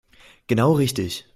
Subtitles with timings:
[0.47, 1.25] Genau richtig.